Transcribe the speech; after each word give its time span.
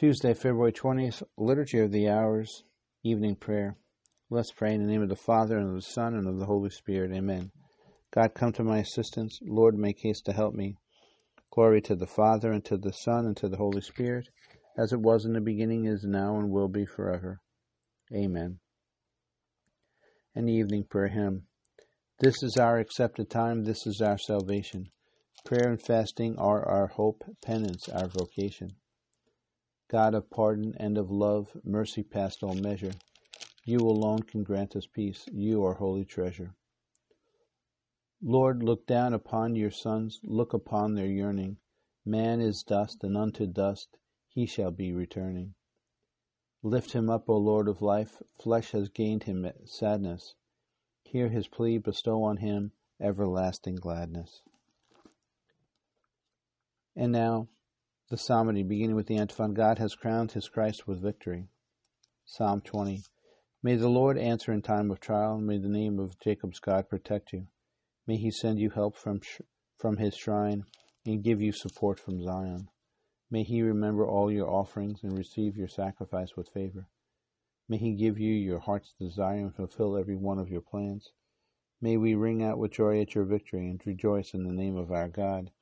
Tuesday, 0.00 0.32
February 0.32 0.72
20th, 0.72 1.22
Liturgy 1.36 1.78
of 1.80 1.92
the 1.92 2.08
Hours, 2.08 2.64
Evening 3.04 3.36
Prayer. 3.36 3.76
Let's 4.30 4.50
pray 4.50 4.72
in 4.72 4.80
the 4.80 4.90
name 4.90 5.02
of 5.02 5.10
the 5.10 5.14
Father, 5.14 5.58
and 5.58 5.68
of 5.68 5.74
the 5.74 5.82
Son, 5.82 6.14
and 6.14 6.26
of 6.26 6.38
the 6.38 6.46
Holy 6.46 6.70
Spirit. 6.70 7.12
Amen. 7.12 7.50
God, 8.10 8.32
come 8.32 8.50
to 8.54 8.64
my 8.64 8.78
assistance. 8.78 9.38
Lord, 9.42 9.76
make 9.76 9.98
haste 10.00 10.24
to 10.24 10.32
help 10.32 10.54
me. 10.54 10.78
Glory 11.52 11.82
to 11.82 11.94
the 11.94 12.06
Father, 12.06 12.50
and 12.50 12.64
to 12.64 12.78
the 12.78 12.94
Son, 12.94 13.26
and 13.26 13.36
to 13.36 13.48
the 13.50 13.58
Holy 13.58 13.82
Spirit, 13.82 14.30
as 14.74 14.90
it 14.94 15.02
was 15.02 15.26
in 15.26 15.34
the 15.34 15.40
beginning, 15.42 15.84
is 15.84 16.02
now, 16.02 16.38
and 16.38 16.48
will 16.48 16.68
be 16.68 16.86
forever. 16.86 17.42
Amen. 18.10 18.58
An 20.34 20.48
evening 20.48 20.84
prayer 20.88 21.08
hymn. 21.08 21.42
This 22.20 22.42
is 22.42 22.56
our 22.56 22.78
accepted 22.78 23.28
time. 23.28 23.64
This 23.64 23.86
is 23.86 24.00
our 24.00 24.16
salvation. 24.16 24.86
Prayer 25.44 25.68
and 25.68 25.82
fasting 25.82 26.38
are 26.38 26.66
our 26.66 26.86
hope, 26.86 27.22
penance 27.44 27.86
our 27.90 28.08
vocation. 28.08 28.70
God 29.90 30.14
of 30.14 30.30
pardon 30.30 30.74
and 30.78 30.96
of 30.96 31.10
love, 31.10 31.56
mercy 31.64 32.04
past 32.04 32.44
all 32.44 32.54
measure, 32.54 32.92
you 33.64 33.78
alone 33.78 34.22
can 34.22 34.44
grant 34.44 34.76
us 34.76 34.86
peace. 34.86 35.26
You 35.32 35.64
are 35.64 35.74
holy 35.74 36.04
treasure. 36.04 36.54
Lord, 38.22 38.62
look 38.62 38.86
down 38.86 39.14
upon 39.14 39.56
your 39.56 39.72
sons, 39.72 40.20
look 40.22 40.52
upon 40.52 40.94
their 40.94 41.08
yearning. 41.08 41.56
Man 42.04 42.40
is 42.40 42.62
dust, 42.62 43.02
and 43.02 43.16
unto 43.16 43.48
dust 43.48 43.96
he 44.28 44.46
shall 44.46 44.70
be 44.70 44.92
returning. 44.92 45.54
Lift 46.62 46.92
him 46.92 47.10
up, 47.10 47.28
O 47.28 47.36
Lord 47.36 47.66
of 47.66 47.82
life, 47.82 48.22
flesh 48.40 48.70
has 48.70 48.90
gained 48.90 49.24
him 49.24 49.50
sadness. 49.64 50.36
Hear 51.02 51.30
his 51.30 51.48
plea, 51.48 51.78
bestow 51.78 52.22
on 52.22 52.36
him 52.36 52.70
everlasting 53.00 53.74
gladness. 53.76 54.42
And 56.94 57.10
now, 57.10 57.48
the 58.10 58.18
psalmody, 58.18 58.64
beginning 58.64 58.96
with 58.96 59.06
the 59.06 59.16
antiphon 59.16 59.54
God 59.54 59.78
has 59.78 59.94
crowned 59.94 60.32
his 60.32 60.48
Christ 60.48 60.84
with 60.84 61.00
victory. 61.00 61.46
Psalm 62.24 62.60
20. 62.60 63.04
May 63.62 63.76
the 63.76 63.88
Lord 63.88 64.18
answer 64.18 64.52
in 64.52 64.62
time 64.62 64.90
of 64.90 64.98
trial, 64.98 65.36
and 65.36 65.46
may 65.46 65.58
the 65.58 65.68
name 65.68 66.00
of 66.00 66.18
Jacob's 66.18 66.58
God 66.58 66.88
protect 66.88 67.32
you. 67.32 67.46
May 68.08 68.16
he 68.16 68.32
send 68.32 68.58
you 68.58 68.70
help 68.70 68.96
from, 68.96 69.20
sh- 69.20 69.42
from 69.78 69.98
his 69.98 70.16
shrine 70.16 70.64
and 71.06 71.22
give 71.22 71.40
you 71.40 71.52
support 71.52 72.00
from 72.00 72.20
Zion. 72.24 72.68
May 73.30 73.44
he 73.44 73.62
remember 73.62 74.04
all 74.04 74.32
your 74.32 74.50
offerings 74.50 75.04
and 75.04 75.16
receive 75.16 75.56
your 75.56 75.68
sacrifice 75.68 76.30
with 76.36 76.48
favor. 76.48 76.88
May 77.68 77.78
he 77.78 77.92
give 77.92 78.18
you 78.18 78.34
your 78.34 78.58
heart's 78.58 78.92
desire 78.98 79.38
and 79.38 79.54
fulfill 79.54 79.96
every 79.96 80.16
one 80.16 80.40
of 80.40 80.48
your 80.48 80.62
plans. 80.62 81.12
May 81.80 81.96
we 81.96 82.16
ring 82.16 82.42
out 82.42 82.58
with 82.58 82.72
joy 82.72 83.00
at 83.00 83.14
your 83.14 83.24
victory 83.24 83.70
and 83.70 83.80
rejoice 83.86 84.34
in 84.34 84.42
the 84.42 84.52
name 84.52 84.76
of 84.76 84.90
our 84.90 85.06
God. 85.06 85.52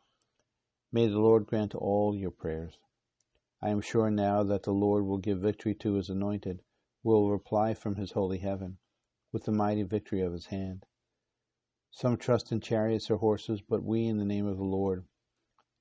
May 0.91 1.07
the 1.07 1.19
Lord 1.19 1.45
grant 1.45 1.75
all 1.75 2.17
your 2.17 2.31
prayers. 2.31 2.79
I 3.61 3.69
am 3.69 3.83
sure 3.83 4.11
now 4.11 4.43
that 4.45 4.63
the 4.63 4.73
Lord 4.73 5.05
will 5.05 5.19
give 5.19 5.41
victory 5.41 5.75
to 5.75 5.95
his 5.95 6.09
anointed, 6.09 6.63
will 7.03 7.31
reply 7.31 7.75
from 7.75 7.97
his 7.97 8.13
holy 8.13 8.39
heaven, 8.39 8.79
with 9.31 9.45
the 9.45 9.53
mighty 9.53 9.83
victory 9.83 10.23
of 10.23 10.33
his 10.33 10.47
hand. 10.47 10.87
Some 11.91 12.17
trust 12.17 12.53
in 12.53 12.61
chariots 12.61 13.11
or 13.11 13.19
horses, 13.19 13.61
but 13.61 13.85
we 13.85 14.07
in 14.07 14.17
the 14.17 14.25
name 14.25 14.47
of 14.47 14.57
the 14.57 14.65
Lord. 14.65 15.05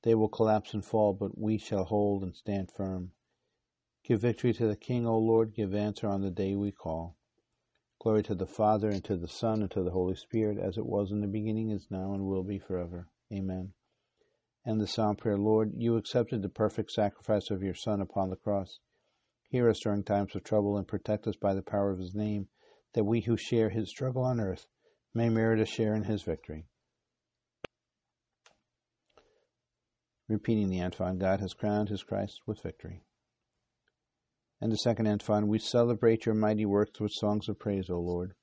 They 0.04 0.14
will 0.14 0.28
collapse 0.28 0.74
and 0.74 0.84
fall, 0.84 1.14
but 1.14 1.38
we 1.38 1.58
shall 1.58 1.86
hold 1.86 2.24
and 2.24 2.36
stand 2.36 2.70
firm. 2.70 3.14
Give 4.04 4.20
victory 4.20 4.52
to 4.56 4.68
the 4.68 4.76
King, 4.76 5.08
O 5.08 5.18
Lord, 5.18 5.54
give 5.54 5.74
answer 5.74 6.08
on 6.08 6.22
the 6.22 6.32
day 6.32 6.54
we 6.56 6.74
call. 6.74 7.16
Glory 8.02 8.24
to 8.24 8.36
the 8.36 8.46
Father, 8.46 8.90
and 8.90 9.06
to 9.06 9.16
the 9.16 9.30
Son, 9.30 9.62
and 9.62 9.72
to 9.72 9.84
the 9.84 9.92
Holy 9.92 10.16
Spirit, 10.16 10.58
as 10.58 10.78
it 10.78 10.86
was 10.86 11.14
in 11.14 11.22
the 11.22 11.28
beginning, 11.28 11.70
is 11.70 11.88
now, 11.90 12.14
and 12.14 12.26
will 12.26 12.44
be 12.44 12.60
forever. 12.60 13.08
Amen 13.32 13.74
and 14.68 14.82
the 14.82 14.86
psalm 14.86 15.16
prayer, 15.16 15.38
Lord, 15.38 15.72
you 15.78 15.96
accepted 15.96 16.42
the 16.42 16.50
perfect 16.50 16.92
sacrifice 16.92 17.50
of 17.50 17.64
your 17.64 17.74
Son 17.74 18.02
upon 18.02 18.30
the 18.30 18.36
cross. 18.36 18.80
Hear 19.50 19.70
us 19.70 19.80
during 19.80 20.04
times 20.04 20.36
of 20.36 20.44
trouble 20.44 20.76
and 20.76 20.86
protect 20.86 21.26
us 21.26 21.38
by 21.38 21.54
the 21.54 21.62
power 21.62 21.90
of 21.90 22.00
his 22.00 22.14
name, 22.14 22.50
that 22.94 23.06
we 23.06 23.22
who 23.22 23.38
share 23.38 23.70
his 23.70 23.90
struggle 23.90 24.24
on 24.24 24.42
earth 24.42 24.68
may 25.14 25.30
merit 25.30 25.62
a 25.62 25.66
share 25.66 25.96
in 25.96 26.04
his 26.04 26.24
victory. 26.24 26.66
Repeating 30.28 30.68
the 30.68 30.82
antiphon, 30.82 31.18
God 31.18 31.40
has 31.40 31.54
crowned 31.54 31.88
his 31.88 32.04
Christ 32.04 32.42
with 32.46 32.62
victory. 32.62 33.06
And 34.60 34.70
the 34.70 34.78
second 34.78 35.08
antiphon, 35.08 35.48
we 35.48 35.60
celebrate 35.60 36.26
your 36.26 36.36
mighty 36.36 36.66
works 36.66 37.00
with 37.00 37.14
songs 37.14 37.48
of 37.48 37.58
praise, 37.58 37.90
O 37.90 38.02
Lord. 38.02 38.34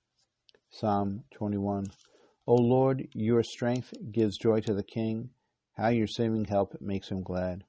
Psalm 0.70 1.24
21. 1.34 1.84
O 2.46 2.54
Lord, 2.54 3.08
your 3.12 3.42
strength 3.42 3.92
gives 4.10 4.38
joy 4.38 4.60
to 4.60 4.72
the 4.72 4.82
king 4.82 5.28
how 5.74 5.88
your 5.88 6.06
saving 6.06 6.44
help 6.46 6.80
makes 6.80 7.08
him 7.10 7.22
glad. 7.22 7.64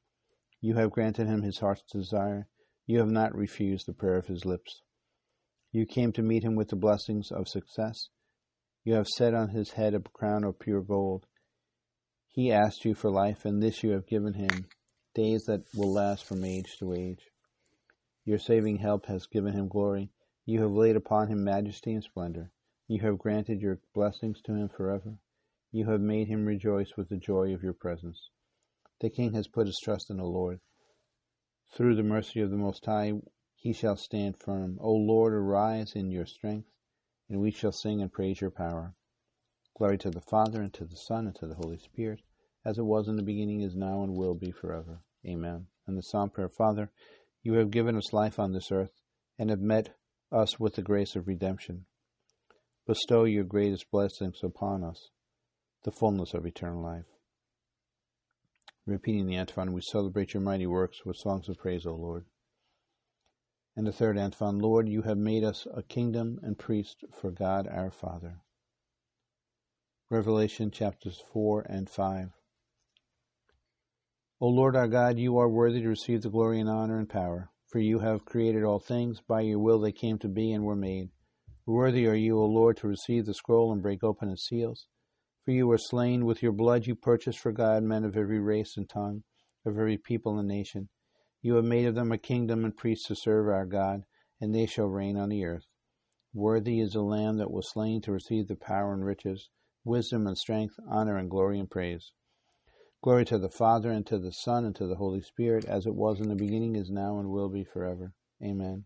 You 0.62 0.76
have 0.76 0.92
granted 0.92 1.28
him 1.28 1.42
his 1.42 1.60
heart's 1.60 1.84
desire. 1.92 2.48
You 2.86 3.00
have 3.00 3.10
not 3.10 3.36
refused 3.36 3.88
the 3.88 3.94
prayer 3.94 4.18
of 4.18 4.28
his 4.28 4.46
lips. 4.46 4.82
You 5.72 5.86
came 5.86 6.12
to 6.14 6.22
meet 6.22 6.44
him 6.44 6.56
with 6.56 6.70
the 6.70 6.76
blessings 6.76 7.32
of 7.32 7.48
success. 7.48 8.10
You 8.84 8.94
have 8.94 9.08
set 9.08 9.34
on 9.34 9.50
his 9.50 9.72
head 9.72 9.94
a 9.94 10.00
crown 10.00 10.44
of 10.44 10.60
pure 10.60 10.82
gold. 10.82 11.26
He 12.30 12.52
asked 12.52 12.86
you 12.86 12.94
for 12.94 13.10
life, 13.10 13.46
and 13.46 13.62
this 13.62 13.84
you 13.84 13.92
have 13.92 14.08
given 14.08 14.34
him, 14.34 14.68
days 15.14 15.46
that 15.46 15.64
will 15.76 15.92
last 15.92 16.26
from 16.26 16.44
age 16.44 16.78
to 16.80 16.94
age. 16.94 17.32
Your 18.24 18.38
saving 18.38 18.78
help 18.78 19.08
has 19.08 19.28
given 19.28 19.54
him 19.54 19.68
glory. 19.68 20.12
You 20.46 20.62
have 20.62 20.72
laid 20.72 20.96
upon 20.96 21.28
him 21.28 21.44
majesty 21.44 21.94
and 21.94 22.04
splendor. 22.04 22.52
You 22.88 23.02
have 23.02 23.18
granted 23.18 23.62
your 23.62 23.80
blessings 23.94 24.42
to 24.44 24.54
him 24.54 24.70
forever. 24.70 25.18
You 25.76 25.88
have 25.88 26.00
made 26.00 26.30
him 26.30 26.46
rejoice 26.46 26.96
with 26.96 27.10
the 27.10 27.18
joy 27.18 27.54
of 27.54 27.62
your 27.62 27.74
presence. 27.74 28.30
The 29.02 29.10
king 29.10 29.34
has 29.34 29.50
put 29.50 29.68
his 29.68 29.78
trust 29.84 30.10
in 30.10 30.16
the 30.16 30.24
Lord. 30.24 30.62
Through 31.76 31.98
the 31.98 32.02
mercy 32.02 32.40
of 32.40 32.50
the 32.50 32.56
Most 32.56 32.86
High, 32.86 33.12
he 33.58 33.74
shall 33.74 33.98
stand 33.98 34.38
firm. 34.40 34.78
O 34.80 34.94
Lord, 34.94 35.34
arise 35.34 35.92
in 35.94 36.12
your 36.12 36.26
strength, 36.26 36.70
and 37.28 37.42
we 37.42 37.52
shall 37.52 37.74
sing 37.74 38.02
and 38.02 38.10
praise 38.10 38.40
your 38.40 38.52
power. 38.52 38.96
Glory 39.78 39.98
to 39.98 40.10
the 40.10 40.22
Father, 40.22 40.62
and 40.62 40.74
to 40.76 40.86
the 40.86 40.96
Son, 40.96 41.28
and 41.28 41.36
to 41.36 41.46
the 41.46 41.56
Holy 41.56 41.78
Spirit, 41.78 42.22
as 42.64 42.78
it 42.78 42.86
was 42.86 43.10
in 43.10 43.18
the 43.18 43.22
beginning, 43.22 43.60
is 43.60 43.76
now, 43.76 44.02
and 44.02 44.16
will 44.16 44.34
be 44.34 44.52
forever. 44.52 45.02
Amen. 45.28 45.68
And 45.88 45.98
the 45.98 46.04
Psalm 46.04 46.30
prayer, 46.30 46.48
Father, 46.48 46.90
you 47.44 47.56
have 47.56 47.70
given 47.70 47.98
us 47.98 48.14
life 48.14 48.40
on 48.40 48.54
this 48.54 48.72
earth, 48.72 49.02
and 49.38 49.50
have 49.50 49.60
met 49.60 49.94
us 50.32 50.58
with 50.58 50.76
the 50.76 50.82
grace 50.82 51.18
of 51.18 51.28
redemption. 51.28 51.86
Bestow 52.88 53.26
your 53.26 53.44
greatest 53.44 53.92
blessings 53.92 54.40
upon 54.42 54.82
us 54.82 55.10
the 55.86 55.92
fullness 55.92 56.34
of 56.34 56.48
eternal 56.48 56.82
life. 56.82 57.06
Repeating 58.88 59.28
the 59.28 59.36
antiphon, 59.36 59.72
we 59.72 59.82
celebrate 59.82 60.34
your 60.34 60.42
mighty 60.42 60.66
works 60.66 61.06
with 61.06 61.16
songs 61.16 61.48
of 61.48 61.60
praise, 61.60 61.86
O 61.86 61.94
Lord. 61.94 62.26
And 63.76 63.86
the 63.86 63.92
third 63.92 64.18
antiphon, 64.18 64.58
Lord, 64.58 64.90
you 64.90 65.04
have 65.04 65.18
made 65.18 65.44
us 65.44 65.68
a 65.72 65.84
kingdom 65.84 66.40
and 66.42 66.58
priest 66.58 67.06
for 67.14 67.30
God 67.30 67.68
our 67.68 67.92
Father. 67.92 68.42
Revelation 70.10 70.72
chapters 70.72 71.22
4 71.32 71.68
and 71.70 71.88
5. 71.88 72.30
O 74.42 74.48
Lord 74.48 74.76
our 74.76 74.88
God, 74.88 75.20
you 75.20 75.38
are 75.38 75.48
worthy 75.48 75.82
to 75.82 75.90
receive 75.90 76.24
the 76.24 76.32
glory 76.32 76.60
and 76.60 76.70
honor 76.70 76.98
and 76.98 77.08
power, 77.08 77.52
for 77.68 77.78
you 77.78 78.00
have 78.00 78.26
created 78.26 78.64
all 78.64 78.80
things. 78.80 79.22
By 79.22 79.42
your 79.42 79.60
will 79.60 79.80
they 79.80 79.92
came 79.92 80.18
to 80.20 80.28
be 80.28 80.52
and 80.52 80.64
were 80.64 80.76
made. 80.76 81.10
Worthy 81.68 82.08
are 82.08 82.16
you, 82.16 82.40
O 82.40 82.46
Lord, 82.46 82.78
to 82.78 82.88
receive 82.88 83.28
the 83.28 83.36
scroll 83.36 83.72
and 83.72 83.84
break 83.84 84.04
open 84.04 84.30
its 84.30 84.48
seals. 84.48 84.88
For 85.46 85.52
you 85.52 85.68
were 85.68 85.78
slain, 85.78 86.26
with 86.26 86.42
your 86.42 86.52
blood 86.52 86.88
you 86.88 86.96
purchased 86.96 87.38
for 87.38 87.52
God 87.52 87.84
men 87.84 88.04
of 88.04 88.18
every 88.18 88.40
race 88.40 88.76
and 88.76 88.90
tongue, 88.90 89.24
of 89.64 89.78
every 89.78 89.96
people 89.96 90.40
and 90.40 90.48
nation. 90.48 90.90
You 91.44 91.54
have 91.58 91.66
made 91.66 91.86
of 91.86 91.94
them 91.94 92.12
a 92.12 92.18
kingdom 92.18 92.66
and 92.66 92.76
priests 92.76 93.08
to 93.10 93.16
serve 93.16 93.48
our 93.48 93.68
God, 93.68 94.06
and 94.42 94.56
they 94.56 94.66
shall 94.66 94.88
reign 94.88 95.18
on 95.18 95.30
the 95.30 95.46
earth. 95.46 95.68
Worthy 96.34 96.80
is 96.80 96.94
the 96.94 97.04
Lamb 97.04 97.38
that 97.38 97.52
was 97.52 97.72
slain 97.72 98.02
to 98.02 98.12
receive 98.12 98.48
the 98.48 98.56
power 98.56 98.92
and 98.92 99.06
riches, 99.06 99.50
wisdom 99.84 100.26
and 100.26 100.36
strength, 100.36 100.80
honor 100.90 101.16
and 101.16 101.30
glory 101.30 101.60
and 101.60 101.70
praise. 101.70 102.12
Glory 103.04 103.24
to 103.26 103.38
the 103.38 103.48
Father, 103.48 103.92
and 103.92 104.08
to 104.08 104.18
the 104.18 104.32
Son, 104.32 104.66
and 104.66 104.76
to 104.78 104.88
the 104.88 104.96
Holy 104.96 105.22
Spirit, 105.22 105.66
as 105.66 105.86
it 105.86 105.94
was 105.94 106.20
in 106.20 106.28
the 106.28 106.36
beginning, 106.36 106.76
is 106.76 106.90
now, 106.90 107.20
and 107.20 107.30
will 107.30 107.50
be 107.50 107.64
forever. 107.64 108.14
Amen. 108.44 108.86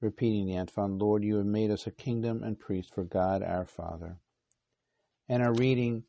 Repeating 0.00 0.46
the 0.46 0.56
antiphon, 0.56 0.98
Lord, 0.98 1.24
you 1.24 1.38
have 1.38 1.46
made 1.46 1.72
us 1.72 1.84
a 1.88 1.90
kingdom 1.90 2.44
and 2.44 2.60
priest 2.60 2.94
for 2.94 3.02
God 3.02 3.42
our 3.42 3.66
Father. 3.66 4.20
And 5.30 5.42
our 5.42 5.52
reading 5.52 6.04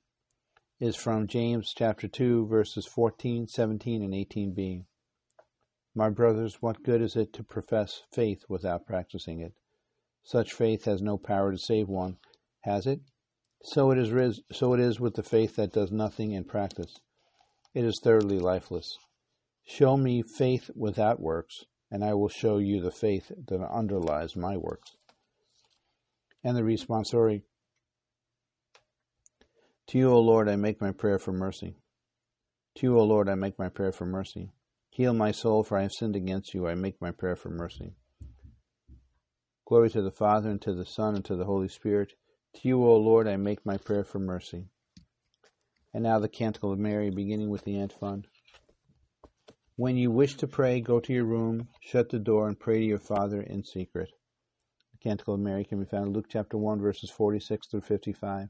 is 0.79 0.95
from 0.95 1.27
James 1.27 1.73
chapter 1.75 2.07
2, 2.07 2.47
verses 2.47 2.85
14, 2.85 3.47
17, 3.47 4.01
and 4.01 4.13
18b. 4.13 4.85
My 5.93 6.09
brothers, 6.09 6.61
what 6.61 6.83
good 6.83 7.01
is 7.01 7.17
it 7.17 7.33
to 7.33 7.43
profess 7.43 8.03
faith 8.13 8.45
without 8.47 8.85
practicing 8.85 9.41
it? 9.41 9.51
Such 10.23 10.53
faith 10.53 10.85
has 10.85 11.01
no 11.01 11.17
power 11.17 11.51
to 11.51 11.57
save 11.57 11.89
one, 11.89 12.17
has 12.61 12.87
it? 12.87 13.01
So 13.61 13.91
it 13.91 13.97
is, 13.97 14.39
so 14.53 14.73
it 14.73 14.79
is 14.79 15.01
with 15.01 15.15
the 15.15 15.23
faith 15.23 15.57
that 15.57 15.73
does 15.73 15.91
nothing 15.91 16.31
in 16.31 16.45
practice. 16.45 16.95
It 17.73 17.83
is 17.83 17.99
thoroughly 18.01 18.39
lifeless. 18.39 18.97
Show 19.65 19.97
me 19.97 20.21
faith 20.21 20.71
without 20.75 21.19
works, 21.19 21.65
and 21.91 22.05
I 22.05 22.13
will 22.13 22.29
show 22.29 22.57
you 22.57 22.79
the 22.79 22.89
faith 22.89 23.33
that 23.49 23.61
underlies 23.69 24.37
my 24.37 24.55
works. 24.55 24.95
And 26.41 26.55
the 26.55 26.61
responsory 26.61 27.43
to 29.89 29.97
you, 29.97 30.11
O 30.11 30.19
Lord, 30.19 30.47
I 30.47 30.55
make 30.55 30.79
my 30.79 30.91
prayer 30.91 31.17
for 31.17 31.33
mercy. 31.33 31.75
To 32.75 32.85
you, 32.85 32.99
O 32.99 33.03
Lord, 33.03 33.27
I 33.27 33.33
make 33.33 33.57
my 33.57 33.69
prayer 33.69 33.91
for 33.91 34.05
mercy. 34.05 34.51
Heal 34.91 35.13
my 35.13 35.31
soul, 35.31 35.63
for 35.63 35.79
I 35.79 35.81
have 35.81 35.93
sinned 35.93 36.15
against 36.15 36.53
you. 36.53 36.67
I 36.67 36.75
make 36.75 37.01
my 37.01 37.09
prayer 37.09 37.35
for 37.35 37.49
mercy. 37.49 37.95
Glory 39.65 39.89
to 39.89 40.03
the 40.03 40.11
Father, 40.11 40.51
and 40.51 40.61
to 40.61 40.75
the 40.75 40.85
Son, 40.85 41.15
and 41.15 41.25
to 41.25 41.35
the 41.35 41.45
Holy 41.45 41.67
Spirit. 41.67 42.13
To 42.53 42.67
you, 42.67 42.85
O 42.85 42.97
Lord, 42.97 43.27
I 43.27 43.35
make 43.37 43.65
my 43.65 43.77
prayer 43.77 44.03
for 44.03 44.19
mercy. 44.19 44.67
And 45.91 46.03
now 46.03 46.19
the 46.19 46.29
Canticle 46.29 46.71
of 46.71 46.77
Mary, 46.77 47.09
beginning 47.09 47.49
with 47.49 47.63
the 47.63 47.79
antiphon. 47.79 48.25
When 49.75 49.97
you 49.97 50.11
wish 50.11 50.35
to 50.35 50.47
pray, 50.47 50.81
go 50.81 50.99
to 50.99 51.13
your 51.13 51.25
room, 51.25 51.67
shut 51.81 52.09
the 52.09 52.19
door, 52.19 52.47
and 52.47 52.59
pray 52.59 52.77
to 52.77 52.85
your 52.85 52.99
Father 52.99 53.41
in 53.41 53.63
secret. 53.63 54.11
The 54.91 55.09
Canticle 55.09 55.33
of 55.33 55.39
Mary 55.39 55.65
can 55.65 55.79
be 55.79 55.89
found 55.89 56.09
in 56.09 56.13
Luke 56.13 56.27
chapter 56.29 56.59
1, 56.59 56.79
verses 56.79 57.09
46 57.09 57.69
through 57.69 57.81
55. 57.81 58.49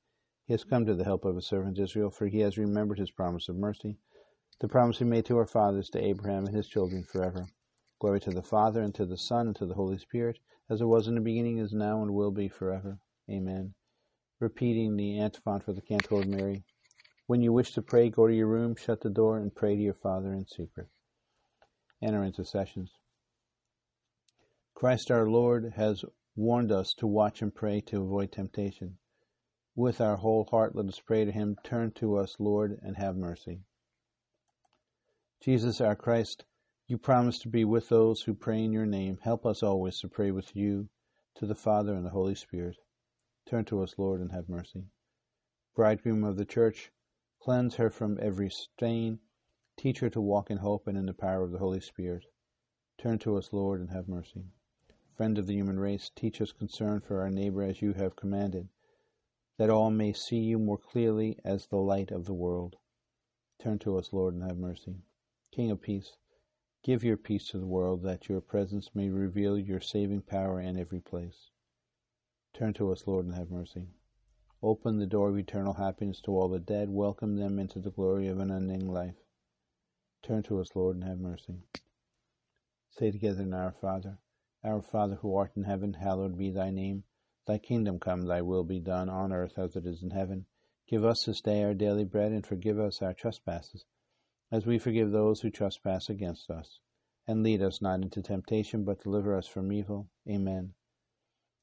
He 0.51 0.53
has 0.53 0.65
come 0.65 0.85
to 0.85 0.95
the 0.95 1.05
help 1.05 1.23
of 1.23 1.35
his 1.35 1.47
servant 1.47 1.79
Israel, 1.79 2.09
for 2.09 2.27
he 2.27 2.41
has 2.41 2.57
remembered 2.57 2.99
his 2.99 3.09
promise 3.09 3.47
of 3.47 3.55
mercy, 3.55 3.95
the 4.59 4.67
promise 4.67 4.99
he 4.99 5.05
made 5.05 5.23
to 5.27 5.37
our 5.37 5.45
fathers, 5.45 5.87
to 5.91 6.03
Abraham 6.03 6.45
and 6.45 6.53
his 6.53 6.67
children 6.67 7.05
forever. 7.05 7.47
Glory 8.01 8.19
to 8.19 8.31
the 8.31 8.41
Father, 8.41 8.81
and 8.81 8.93
to 8.95 9.05
the 9.05 9.15
Son, 9.15 9.47
and 9.47 9.55
to 9.55 9.65
the 9.65 9.75
Holy 9.75 9.97
Spirit, 9.97 10.39
as 10.69 10.81
it 10.81 10.87
was 10.87 11.07
in 11.07 11.15
the 11.15 11.21
beginning, 11.21 11.57
is 11.57 11.71
now, 11.71 12.01
and 12.01 12.13
will 12.13 12.31
be 12.31 12.49
forever. 12.49 12.99
Amen. 13.29 13.75
Repeating 14.41 14.97
the 14.97 15.19
antiphon 15.19 15.61
for 15.61 15.71
the 15.71 15.79
Canticle 15.79 16.19
of 16.19 16.27
Mary. 16.27 16.65
When 17.27 17.41
you 17.41 17.53
wish 17.53 17.71
to 17.71 17.81
pray, 17.81 18.09
go 18.09 18.27
to 18.27 18.35
your 18.35 18.47
room, 18.47 18.75
shut 18.75 18.99
the 18.99 19.09
door, 19.09 19.37
and 19.37 19.55
pray 19.55 19.77
to 19.77 19.81
your 19.81 19.93
Father 19.93 20.33
in 20.33 20.45
secret. 20.47 20.89
Our 22.03 22.25
intercessions. 22.25 22.91
Christ 24.73 25.11
our 25.11 25.29
Lord 25.29 25.75
has 25.77 26.03
warned 26.35 26.73
us 26.73 26.93
to 26.97 27.07
watch 27.07 27.41
and 27.41 27.55
pray 27.55 27.79
to 27.87 28.01
avoid 28.01 28.33
temptation. 28.33 28.97
With 29.75 30.01
our 30.01 30.17
whole 30.17 30.45
heart, 30.51 30.75
let 30.75 30.87
us 30.87 30.99
pray 30.99 31.23
to 31.23 31.31
Him. 31.31 31.55
Turn 31.63 31.91
to 31.91 32.17
us, 32.17 32.35
Lord, 32.39 32.77
and 32.81 32.97
have 32.97 33.15
mercy. 33.15 33.61
Jesus, 35.41 35.79
our 35.79 35.95
Christ, 35.95 36.43
you 36.87 36.97
promise 36.97 37.39
to 37.39 37.47
be 37.47 37.63
with 37.63 37.87
those 37.87 38.23
who 38.23 38.33
pray 38.33 38.63
in 38.63 38.73
your 38.73 38.85
name. 38.85 39.17
Help 39.21 39.45
us 39.45 39.63
always 39.63 39.99
to 40.01 40.09
pray 40.09 40.29
with 40.29 40.55
you, 40.55 40.89
to 41.35 41.45
the 41.45 41.55
Father 41.55 41.93
and 41.95 42.05
the 42.05 42.09
Holy 42.09 42.35
Spirit. 42.35 42.75
Turn 43.45 43.63
to 43.65 43.81
us, 43.81 43.95
Lord, 43.97 44.19
and 44.19 44.33
have 44.33 44.49
mercy. 44.49 44.87
Bridegroom 45.73 46.25
of 46.25 46.35
the 46.35 46.45
Church, 46.45 46.91
cleanse 47.39 47.75
her 47.75 47.89
from 47.89 48.19
every 48.21 48.49
stain. 48.49 49.19
Teach 49.77 49.99
her 49.99 50.09
to 50.09 50.19
walk 50.19 50.51
in 50.51 50.57
hope 50.57 50.85
and 50.85 50.97
in 50.97 51.05
the 51.05 51.13
power 51.13 51.43
of 51.43 51.51
the 51.51 51.59
Holy 51.59 51.79
Spirit. 51.79 52.25
Turn 52.99 53.17
to 53.19 53.37
us, 53.37 53.53
Lord, 53.53 53.79
and 53.79 53.89
have 53.91 54.09
mercy. 54.09 54.43
Friend 55.15 55.37
of 55.37 55.47
the 55.47 55.55
human 55.55 55.79
race, 55.79 56.11
teach 56.13 56.41
us 56.41 56.51
concern 56.51 56.99
for 56.99 57.21
our 57.21 57.31
neighbor 57.31 57.63
as 57.63 57.81
you 57.81 57.93
have 57.93 58.17
commanded, 58.17 58.67
that 59.61 59.69
all 59.69 59.91
may 59.91 60.11
see 60.11 60.39
you 60.39 60.57
more 60.57 60.79
clearly 60.79 61.37
as 61.45 61.67
the 61.67 61.77
light 61.77 62.09
of 62.09 62.25
the 62.25 62.33
world. 62.33 62.77
Turn 63.61 63.77
to 63.77 63.95
us, 63.95 64.11
Lord, 64.11 64.33
and 64.33 64.41
have 64.41 64.57
mercy. 64.57 65.03
King 65.53 65.69
of 65.69 65.83
peace, 65.83 66.13
give 66.83 67.03
your 67.03 67.15
peace 67.15 67.47
to 67.49 67.59
the 67.59 67.67
world, 67.67 68.01
that 68.01 68.27
your 68.27 68.41
presence 68.41 68.89
may 68.95 69.09
reveal 69.09 69.59
your 69.59 69.79
saving 69.79 70.23
power 70.23 70.59
in 70.59 70.79
every 70.79 70.99
place. 70.99 71.51
Turn 72.55 72.73
to 72.73 72.91
us, 72.91 73.05
Lord, 73.05 73.27
and 73.27 73.35
have 73.35 73.51
mercy. 73.51 73.85
Open 74.63 74.97
the 74.97 75.05
door 75.05 75.29
of 75.29 75.37
eternal 75.37 75.73
happiness 75.73 76.19
to 76.21 76.31
all 76.31 76.49
the 76.49 76.57
dead. 76.57 76.89
Welcome 76.89 77.35
them 77.35 77.59
into 77.59 77.77
the 77.77 77.91
glory 77.91 78.29
of 78.29 78.39
an 78.39 78.49
unending 78.49 78.91
life. 78.91 79.21
Turn 80.23 80.41
to 80.41 80.59
us, 80.59 80.69
Lord, 80.73 80.95
and 80.95 81.03
have 81.03 81.19
mercy. 81.19 81.59
Say 82.89 83.11
together 83.11 83.45
now, 83.45 83.65
Our 83.65 83.75
Father, 83.79 84.17
Our 84.63 84.81
Father 84.81 85.19
who 85.21 85.35
art 85.35 85.51
in 85.55 85.65
heaven, 85.65 85.93
hallowed 85.93 86.35
be 86.35 86.49
thy 86.49 86.71
name. 86.71 87.03
Thy 87.47 87.57
kingdom 87.57 87.99
come, 87.99 88.21
thy 88.23 88.41
will 88.41 88.63
be 88.63 88.79
done, 88.79 89.09
on 89.09 89.33
earth 89.33 89.57
as 89.57 89.75
it 89.75 89.85
is 89.85 90.03
in 90.03 90.11
heaven. 90.11 90.45
Give 90.87 91.05
us 91.05 91.23
this 91.25 91.41
day 91.41 91.63
our 91.63 91.73
daily 91.73 92.05
bread, 92.05 92.31
and 92.31 92.45
forgive 92.45 92.79
us 92.79 93.01
our 93.01 93.13
trespasses 93.13 93.85
as 94.51 94.65
we 94.65 94.77
forgive 94.77 95.11
those 95.11 95.39
who 95.41 95.49
trespass 95.49 96.09
against 96.09 96.49
us. 96.51 96.79
And 97.27 97.43
lead 97.43 97.61
us 97.61 97.81
not 97.81 98.01
into 98.01 98.21
temptation, 98.21 98.83
but 98.83 99.01
deliver 99.01 99.37
us 99.37 99.47
from 99.47 99.71
evil. 99.71 100.09
Amen. 100.29 100.73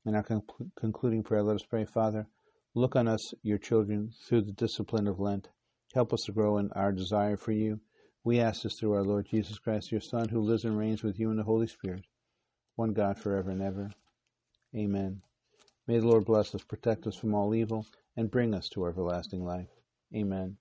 In 0.07 0.15
our 0.15 0.23
conclu- 0.23 0.71
concluding 0.79 1.23
prayer, 1.23 1.43
let 1.43 1.57
us 1.57 1.67
pray, 1.69 1.85
Father, 1.85 2.27
look 2.75 2.97
on 2.97 3.09
us, 3.09 3.35
your 3.43 3.59
children, 3.59 4.13
through 4.27 4.43
the 4.43 4.53
discipline 4.53 5.07
of 5.07 5.21
Lent. 5.21 5.49
Help 5.95 6.13
us 6.13 6.23
to 6.27 6.33
grow 6.33 6.59
in 6.59 6.71
our 6.73 6.93
desire 6.93 7.37
for 7.37 7.53
you. 7.53 7.81
We 8.25 8.41
ask 8.41 8.63
this 8.63 8.79
through 8.79 8.95
our 8.95 9.05
Lord 9.05 9.27
Jesus 9.31 9.59
Christ, 9.59 9.93
your 9.93 10.01
Son, 10.01 10.29
who 10.29 10.41
lives 10.41 10.65
and 10.65 10.79
reigns 10.79 11.03
with 11.03 11.19
you 11.19 11.31
in 11.31 11.37
the 11.37 11.43
Holy 11.43 11.67
Spirit, 11.67 12.05
one 12.77 12.93
God 12.93 13.19
forever 13.19 13.51
and 13.51 13.63
ever. 13.63 13.91
Amen. 14.75 15.23
May 15.89 16.01
the 16.01 16.07
Lord 16.07 16.27
bless 16.27 16.55
us, 16.55 16.63
protect 16.63 17.07
us 17.07 17.17
from 17.17 17.35
all 17.35 17.55
evil, 17.55 17.87
and 18.15 18.31
bring 18.31 18.55
us 18.55 18.69
to 18.71 18.87
everlasting 18.87 19.43
life. 19.43 19.71
Amen. 20.15 20.59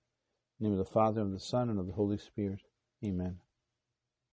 In 0.60 0.64
the 0.64 0.70
name 0.70 0.80
of 0.80 0.86
the 0.86 0.92
Father, 0.92 1.20
and 1.20 1.34
of 1.34 1.40
the 1.40 1.46
Son, 1.46 1.70
and 1.70 1.78
of 1.80 1.86
the 1.86 1.94
Holy 1.94 2.18
Spirit. 2.18 2.62
Amen. 3.06 3.38